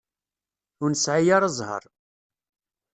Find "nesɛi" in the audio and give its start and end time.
0.91-1.29